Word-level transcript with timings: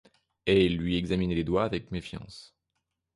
Et 0.47 0.65
il 0.65 0.77
lui 0.79 0.97
examinait 0.97 1.35
les 1.35 1.43
doigts 1.43 1.63
avec 1.63 1.91
méfiance. 1.91 2.55